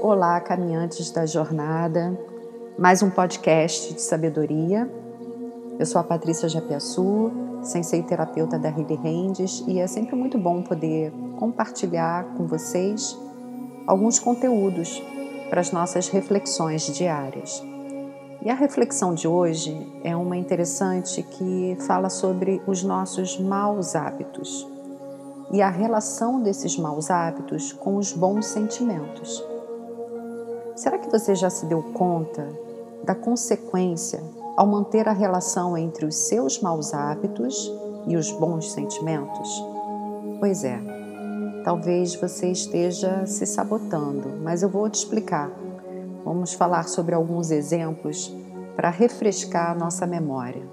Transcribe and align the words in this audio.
Olá, 0.00 0.40
caminhantes 0.40 1.10
da 1.10 1.26
jornada, 1.26 2.18
mais 2.78 3.02
um 3.02 3.10
podcast 3.10 3.92
de 3.92 4.00
sabedoria. 4.00 4.90
Eu 5.78 5.84
sou 5.84 6.00
a 6.00 6.04
Patrícia 6.04 6.48
Japiaçu, 6.48 7.30
sensei 7.62 8.02
terapeuta 8.02 8.58
da 8.58 8.70
Hilly 8.70 8.94
Rendes, 8.94 9.62
e 9.68 9.78
é 9.78 9.86
sempre 9.86 10.16
muito 10.16 10.38
bom 10.38 10.62
poder 10.62 11.12
compartilhar 11.38 12.24
com 12.38 12.46
vocês 12.46 13.14
alguns 13.86 14.18
conteúdos 14.18 15.02
para 15.50 15.60
as 15.60 15.70
nossas 15.72 16.08
reflexões 16.08 16.86
diárias. 16.86 17.62
E 18.40 18.48
a 18.48 18.54
reflexão 18.54 19.12
de 19.12 19.28
hoje 19.28 19.76
é 20.02 20.16
uma 20.16 20.38
interessante 20.38 21.22
que 21.22 21.76
fala 21.86 22.08
sobre 22.08 22.62
os 22.66 22.82
nossos 22.82 23.38
maus 23.38 23.94
hábitos 23.94 24.74
e 25.50 25.62
a 25.62 25.70
relação 25.70 26.42
desses 26.42 26.76
maus 26.78 27.10
hábitos 27.10 27.72
com 27.72 27.96
os 27.96 28.12
bons 28.12 28.46
sentimentos. 28.46 29.44
Será 30.74 30.98
que 30.98 31.10
você 31.10 31.34
já 31.34 31.48
se 31.48 31.66
deu 31.66 31.82
conta 31.94 32.48
da 33.04 33.14
consequência 33.14 34.22
ao 34.56 34.66
manter 34.66 35.08
a 35.08 35.12
relação 35.12 35.76
entre 35.76 36.04
os 36.04 36.14
seus 36.14 36.60
maus 36.60 36.92
hábitos 36.92 37.72
e 38.06 38.16
os 38.16 38.30
bons 38.32 38.72
sentimentos? 38.72 39.64
Pois 40.40 40.64
é, 40.64 40.78
talvez 41.64 42.14
você 42.14 42.50
esteja 42.50 43.26
se 43.26 43.46
sabotando, 43.46 44.28
mas 44.42 44.62
eu 44.62 44.68
vou 44.68 44.88
te 44.90 44.96
explicar 44.96 45.50
Vamos 46.26 46.54
falar 46.54 46.88
sobre 46.88 47.14
alguns 47.14 47.52
exemplos 47.52 48.36
para 48.74 48.90
refrescar 48.90 49.70
a 49.70 49.74
nossa 49.76 50.08
memória. 50.08 50.64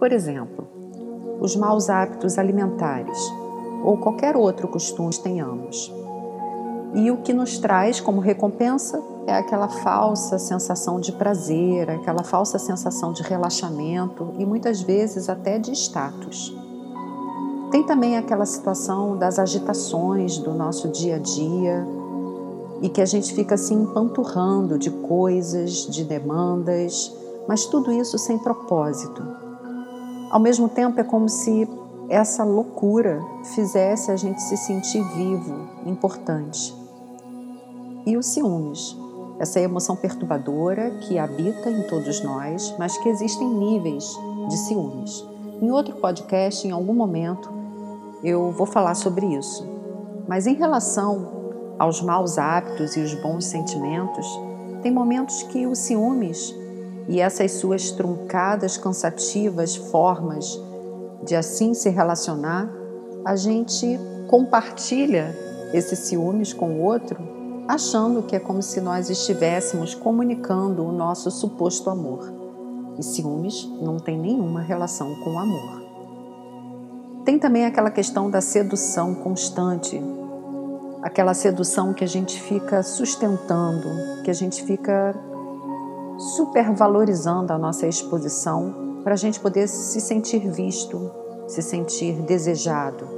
Por 0.00 0.10
exemplo, 0.10 0.66
os 1.40 1.54
maus 1.54 1.88
hábitos 1.88 2.36
alimentares 2.38 3.16
ou 3.82 3.96
qualquer 3.96 4.36
outro 4.36 4.68
costume 4.68 5.10
que 5.10 5.20
tenhamos. 5.20 5.92
E 6.94 7.10
o 7.10 7.18
que 7.18 7.32
nos 7.32 7.58
traz 7.58 8.00
como 8.00 8.20
recompensa 8.20 9.02
é 9.26 9.34
aquela 9.34 9.68
falsa 9.68 10.38
sensação 10.38 10.98
de 10.98 11.12
prazer, 11.12 11.90
aquela 11.90 12.24
falsa 12.24 12.58
sensação 12.58 13.12
de 13.12 13.22
relaxamento 13.22 14.32
e 14.38 14.46
muitas 14.46 14.80
vezes 14.80 15.28
até 15.28 15.58
de 15.58 15.72
status. 15.72 16.56
Tem 17.70 17.84
também 17.84 18.16
aquela 18.16 18.46
situação 18.46 19.18
das 19.18 19.38
agitações 19.38 20.38
do 20.38 20.54
nosso 20.54 20.88
dia 20.88 21.16
a 21.16 21.18
dia, 21.18 21.86
e 22.80 22.88
que 22.88 23.00
a 23.00 23.06
gente 23.06 23.34
fica 23.34 23.54
assim 23.54 23.82
empanturrando 23.82 24.78
de 24.78 24.90
coisas, 24.90 25.86
de 25.86 26.04
demandas, 26.04 27.12
mas 27.46 27.64
tudo 27.66 27.92
isso 27.92 28.18
sem 28.18 28.38
propósito. 28.38 29.22
Ao 30.30 30.38
mesmo 30.38 30.68
tempo, 30.68 31.00
é 31.00 31.04
como 31.04 31.28
se 31.28 31.68
essa 32.08 32.42
loucura 32.42 33.22
fizesse 33.54 34.10
a 34.10 34.16
gente 34.16 34.40
se 34.42 34.56
sentir 34.56 35.02
vivo, 35.14 35.68
importante. 35.84 36.74
E 38.06 38.16
os 38.16 38.26
ciúmes, 38.26 38.96
essa 39.38 39.60
emoção 39.60 39.94
perturbadora 39.94 40.90
que 41.02 41.18
habita 41.18 41.70
em 41.70 41.82
todos 41.82 42.22
nós, 42.22 42.74
mas 42.78 42.96
que 42.96 43.08
existem 43.10 43.46
níveis 43.46 44.04
de 44.48 44.56
ciúmes. 44.56 45.22
Em 45.60 45.70
outro 45.70 45.96
podcast, 45.96 46.66
em 46.66 46.70
algum 46.70 46.94
momento, 46.94 47.50
eu 48.24 48.50
vou 48.52 48.66
falar 48.66 48.94
sobre 48.94 49.26
isso. 49.26 49.66
Mas 50.26 50.46
em 50.46 50.54
relação 50.54 51.74
aos 51.78 52.00
maus 52.00 52.38
hábitos 52.38 52.96
e 52.96 53.00
os 53.00 53.12
bons 53.14 53.44
sentimentos, 53.44 54.26
tem 54.82 54.90
momentos 54.90 55.42
que 55.42 55.66
o 55.66 55.74
ciúmes 55.74 56.54
e 57.06 57.20
essas 57.20 57.52
suas 57.52 57.90
truncadas, 57.90 58.78
cansativas 58.78 59.76
formas 59.76 60.58
de 61.28 61.36
assim 61.36 61.74
se 61.74 61.90
relacionar, 61.90 62.68
a 63.22 63.36
gente 63.36 64.00
compartilha 64.28 65.36
esses 65.74 65.98
ciúmes 66.00 66.54
com 66.54 66.70
o 66.70 66.82
outro, 66.82 67.18
achando 67.68 68.22
que 68.22 68.34
é 68.34 68.40
como 68.40 68.62
se 68.62 68.80
nós 68.80 69.10
estivéssemos 69.10 69.94
comunicando 69.94 70.82
o 70.82 70.90
nosso 70.90 71.30
suposto 71.30 71.90
amor. 71.90 72.32
E 72.98 73.02
ciúmes 73.02 73.68
não 73.82 73.98
tem 73.98 74.18
nenhuma 74.18 74.62
relação 74.62 75.14
com 75.16 75.34
o 75.34 75.38
amor. 75.38 75.82
Tem 77.26 77.38
também 77.38 77.66
aquela 77.66 77.90
questão 77.90 78.30
da 78.30 78.40
sedução 78.40 79.14
constante, 79.14 80.02
aquela 81.02 81.34
sedução 81.34 81.92
que 81.92 82.02
a 82.02 82.08
gente 82.08 82.40
fica 82.40 82.82
sustentando, 82.82 84.22
que 84.24 84.30
a 84.30 84.34
gente 84.34 84.64
fica 84.64 85.14
supervalorizando 86.16 87.52
a 87.52 87.58
nossa 87.58 87.86
exposição 87.86 88.88
para 89.04 89.12
a 89.12 89.16
gente 89.16 89.40
poder 89.40 89.68
se 89.68 90.00
sentir 90.00 90.50
visto, 90.50 91.10
se 91.48 91.60
sentir 91.62 92.12
desejado. 92.22 93.08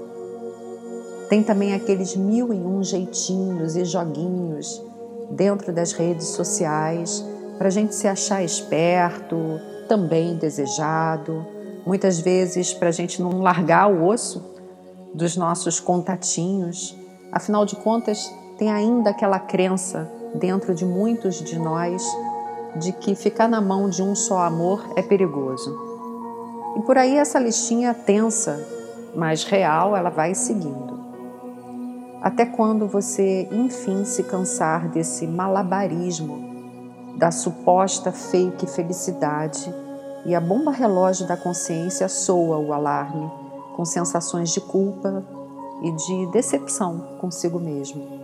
Tem 1.29 1.43
também 1.43 1.75
aqueles 1.75 2.17
mil 2.17 2.55
e 2.55 2.57
um 2.57 2.83
jeitinhos 2.83 3.77
e 3.77 3.85
joguinhos 3.85 4.83
dentro 5.31 5.73
das 5.73 5.93
redes 5.93 6.29
sociais 6.29 7.23
para 7.59 7.69
a 7.69 7.71
gente 7.71 7.95
se 7.95 8.09
achar 8.09 8.43
esperto, 8.43 9.37
também 9.87 10.37
desejado, 10.37 11.45
muitas 11.85 12.19
vezes 12.19 12.73
para 12.73 12.89
a 12.89 12.93
gente 12.93 13.21
não 13.21 13.43
largar 13.43 13.93
o 13.93 14.07
osso 14.07 14.43
dos 15.13 15.37
nossos 15.37 15.79
contatinhos 15.79 16.99
Afinal 17.33 17.65
de 17.65 17.77
contas, 17.77 18.33
tem 18.59 18.71
ainda 18.71 19.11
aquela 19.11 19.39
crença 19.39 20.11
dentro 20.35 20.75
de 20.75 20.85
muitos 20.85 21.41
de 21.41 21.59
nós 21.59 22.03
de 22.77 22.93
que 22.93 23.15
ficar 23.15 23.49
na 23.49 23.61
mão 23.61 23.89
de 23.89 24.03
um 24.03 24.15
só 24.15 24.39
amor 24.39 24.85
é 24.97 25.03
perigoso. 25.03 25.90
E 26.77 26.81
por 26.83 26.97
aí 26.97 27.17
essa 27.17 27.39
listinha 27.39 27.93
tensa, 27.95 28.65
mas 29.15 29.45
real, 29.45 29.97
ela 29.97 30.11
vai 30.11 30.35
seguindo. 30.35 30.99
Até 32.23 32.45
quando 32.45 32.87
você, 32.87 33.49
enfim, 33.51 34.05
se 34.05 34.25
cansar 34.25 34.89
desse 34.89 35.27
malabarismo 35.27 36.49
da 37.17 37.31
suposta 37.31 38.13
fake 38.13 38.67
felicidade 38.67 39.75
e 40.25 40.35
a 40.35 40.41
bomba 40.41 40.71
relógio 40.71 41.27
da 41.27 41.37
consciência 41.37 42.09
soa 42.09 42.59
o 42.59 42.73
alarme 42.73 43.31
com 43.75 43.85
sensações 43.85 44.51
de 44.51 44.61
culpa, 44.61 45.25
e 45.81 45.91
de 45.93 46.27
decepção 46.33 46.99
consigo 47.19 47.59
mesmo. 47.59 48.21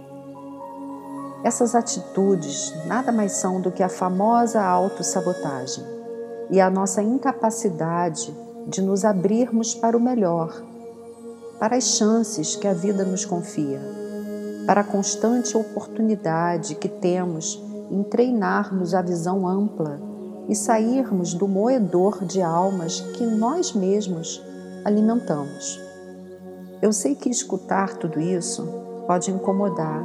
Essas 1.42 1.74
atitudes 1.74 2.74
nada 2.86 3.10
mais 3.10 3.32
são 3.32 3.60
do 3.60 3.70
que 3.70 3.82
a 3.82 3.88
famosa 3.88 4.62
autossabotagem 4.62 5.95
e 6.50 6.60
a 6.60 6.70
nossa 6.70 7.02
incapacidade 7.02 8.34
de 8.66 8.82
nos 8.82 9.04
abrirmos 9.04 9.74
para 9.74 9.96
o 9.96 10.00
melhor, 10.00 10.62
para 11.58 11.76
as 11.76 11.84
chances 11.84 12.56
que 12.56 12.66
a 12.66 12.74
vida 12.74 13.04
nos 13.04 13.24
confia, 13.24 13.80
para 14.66 14.80
a 14.80 14.84
constante 14.84 15.56
oportunidade 15.56 16.74
que 16.74 16.88
temos 16.88 17.62
em 17.90 18.02
treinarmos 18.02 18.94
a 18.94 19.02
visão 19.02 19.46
ampla 19.46 20.00
e 20.48 20.54
sairmos 20.54 21.34
do 21.34 21.46
moedor 21.46 22.24
de 22.24 22.42
almas 22.42 23.00
que 23.00 23.24
nós 23.24 23.72
mesmos 23.72 24.42
alimentamos. 24.84 25.80
Eu 26.82 26.92
sei 26.92 27.14
que 27.14 27.30
escutar 27.30 27.96
tudo 27.96 28.20
isso 28.20 28.66
pode 29.06 29.30
incomodar, 29.30 30.04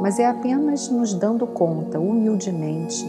mas 0.00 0.18
é 0.18 0.26
apenas 0.26 0.88
nos 0.88 1.14
dando 1.14 1.46
conta, 1.46 1.98
humildemente, 1.98 3.04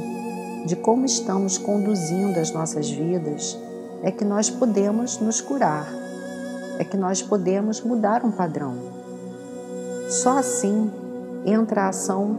de 0.66 0.76
como 0.76 1.06
estamos 1.06 1.58
conduzindo 1.58 2.40
as 2.40 2.52
nossas 2.52 2.90
vidas, 2.90 3.58
é 4.04 4.12
que 4.12 4.26
nós 4.26 4.50
podemos 4.50 5.20
nos 5.20 5.42
curar, 5.42 5.88
é 6.80 6.84
que 6.84 6.98
nós 6.98 7.22
podemos 7.22 7.82
mudar 7.82 8.24
um 8.24 8.32
padrão. 8.32 8.76
Só 10.10 10.38
assim 10.38 10.92
entra 11.46 11.84
a 11.84 11.90
ação 11.90 12.38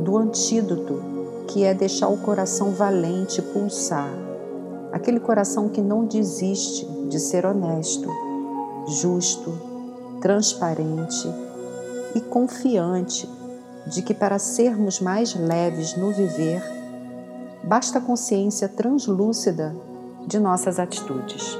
do 0.00 0.16
antídoto, 0.16 1.00
que 1.46 1.64
é 1.64 1.74
deixar 1.74 2.08
o 2.08 2.18
coração 2.18 2.72
valente 2.72 3.40
pulsar, 3.40 4.10
aquele 4.92 5.20
coração 5.20 5.68
que 5.68 5.80
não 5.80 6.04
desiste 6.04 6.86
de 7.08 7.20
ser 7.20 7.44
honesto, 7.46 8.08
justo, 8.88 9.52
transparente 10.20 11.28
e 12.14 12.20
confiante 12.20 13.28
de 13.86 14.02
que 14.02 14.14
para 14.14 14.38
sermos 14.38 15.00
mais 15.00 15.34
leves 15.34 15.96
no 15.96 16.10
viver, 16.12 16.62
basta 17.66 17.98
a 17.98 18.00
consciência 18.00 18.68
translúcida 18.68 19.74
de 20.26 20.38
nossas 20.38 20.78
atitudes. 20.78 21.58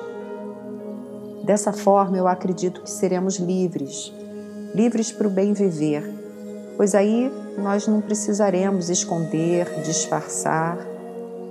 Dessa 1.45 1.73
forma, 1.73 2.17
eu 2.17 2.27
acredito 2.27 2.81
que 2.81 2.91
seremos 2.91 3.37
livres, 3.37 4.12
livres 4.75 5.12
para 5.12 5.29
o 5.29 5.31
bem 5.31 5.53
viver, 5.53 6.03
pois 6.77 6.95
aí 6.95 7.31
nós 7.59 7.87
não 7.87 8.01
precisaremos 8.01 8.89
esconder, 8.89 9.83
disfarçar 9.83 10.79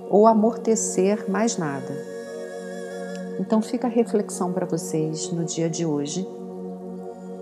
ou 0.10 0.28
amortecer 0.28 1.30
mais 1.30 1.58
nada. 1.58 1.96
Então 3.40 3.62
fica 3.62 3.88
a 3.88 3.90
reflexão 3.90 4.52
para 4.52 4.66
vocês 4.66 5.32
no 5.32 5.44
dia 5.46 5.70
de 5.70 5.86
hoje 5.86 6.28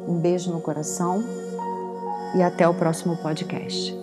um 0.08 0.20
beijo 0.20 0.52
no 0.52 0.62
coração 0.62 1.24
e 2.36 2.42
até 2.42 2.68
o 2.68 2.74
próximo 2.74 3.18
podcast. 3.18 4.01